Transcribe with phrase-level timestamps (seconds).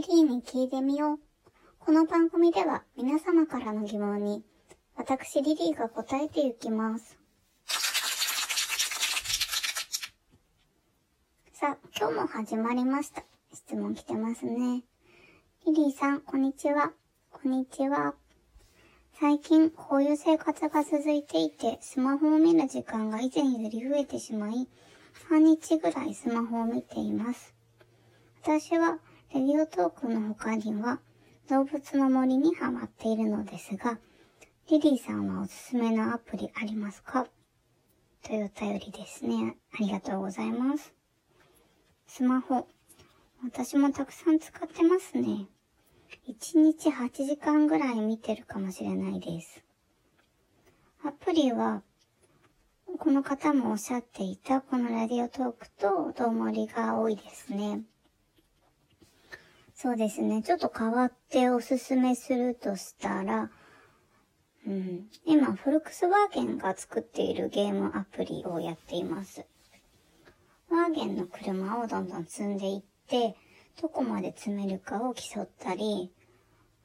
[0.00, 1.18] リリーに聞いてみよう。
[1.78, 4.42] この番組では皆様からの疑問に
[4.96, 7.18] 私リリーが答えていきます。
[11.52, 13.24] さあ、今日も始まりました。
[13.52, 14.84] 質問来てますね。
[15.66, 16.92] リリーさん、こんにちは。
[17.30, 18.14] こんにちは。
[19.20, 24.66] 最近、こういう生活が続いていて、スマホを見る時間が以前より増えてしまい、
[25.28, 27.54] 半日ぐらいスマホを見ています。
[28.42, 28.98] 私は、
[29.32, 30.98] レディオトークの他には、
[31.48, 34.00] 動物の森にハマっているのですが、
[34.68, 37.26] リリーさんはおすすめのアプリありますか？
[38.24, 39.56] というお便りですね。
[39.72, 40.92] ありがとうございます。
[42.08, 42.66] スマホ。
[43.44, 45.46] 私もたくさん使ってますね。
[46.28, 49.62] 1日8時間ぐらい見てるかもしれないです。
[51.04, 51.82] アプリは、
[52.98, 57.82] この方もおっしゃっていたこのラディオトークとどうもりが多いですね。
[59.82, 60.42] そうですね。
[60.42, 63.50] ちょっと変わっておすすめするとしたら、
[64.66, 69.46] うん、今、フォルクスワーゲンが作っているゲームアプリをやっています。
[70.68, 73.34] ワーゲンの車をどんどん積んでいって、
[73.80, 76.12] どこまで積めるかを競ったり、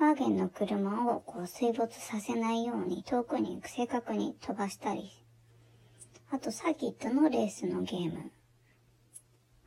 [0.00, 5.12] ワーゲンの車をこう水没させないように遠くに正確に飛ばしたり、
[6.32, 8.32] あとサーキットのレースのゲーム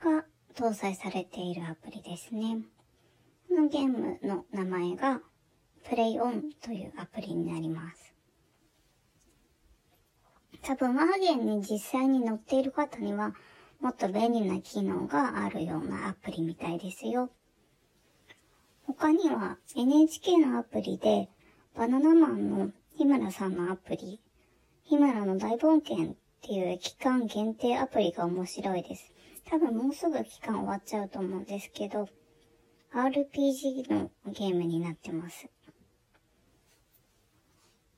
[0.03, 2.57] が搭載されているアプリですね。
[3.63, 5.21] のゲームの名前が
[5.89, 8.13] プレイオンというアプリになります。
[10.61, 13.33] 多分ワーゲンに実際に乗っている方には
[13.79, 17.29] もっと便利な機能があるようなアプリみたいですよ。
[18.85, 21.29] 他には NHK のアプリで
[21.73, 24.19] バナナマンの日村さんのアプリ、
[24.83, 29.13] 日村の大冒険っていう期間限定アプリが面白いです。
[29.49, 32.09] 多分もうすぐ期間終わっちゃうと思うんですけど、
[32.93, 35.47] RPG のゲームになってます。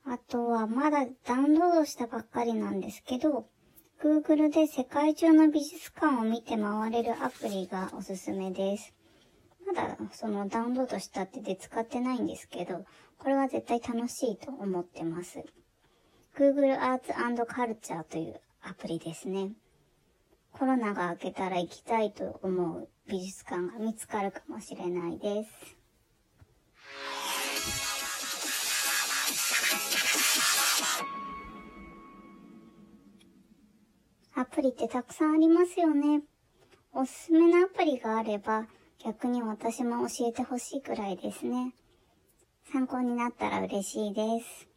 [0.06, 3.46] あとはまだダウンロードしたばっかりなんですけど、
[4.02, 8.94] Google で世界中の美術館を見て回れるアプリがおすすめです。
[9.66, 12.86] まだそのダウンロードしたってで使ってないんですけど、
[13.18, 15.44] これは絶対楽しいと思ってます。
[16.38, 17.12] Google Arts
[17.44, 19.50] Culture というアプリですね。
[20.58, 25.76] コロナが明けたら行きたいと思う美術館が見つかるかもしれないです。
[34.34, 36.22] アプリってたくさんありますよね。
[36.94, 38.66] おすすめのアプリがあれば
[39.04, 41.74] 逆に私も教えてほしいくらいですね。
[42.72, 44.68] 参考になったら嬉しいです。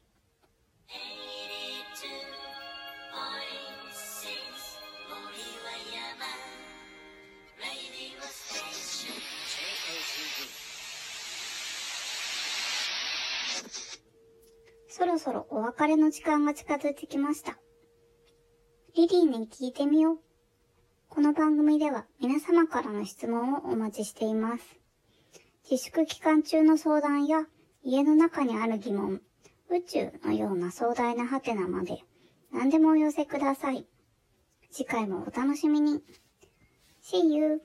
[14.87, 17.57] そろそろお別れの時間が近づいてきました。
[18.95, 20.19] リリーに聞いてみよう。
[21.09, 24.63] この番組では皆様からの質問をお待ちしています。
[25.69, 27.45] 自粛期間中の相談や
[27.83, 29.21] 家の中にある疑問、
[29.69, 32.03] 宇宙のような壮大なハテナまで
[32.51, 33.85] 何でもお寄せください。
[34.71, 36.03] 次回もお楽しみに。
[37.03, 37.61] See you!